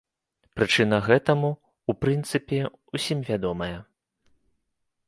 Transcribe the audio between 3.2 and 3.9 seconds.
вядомая.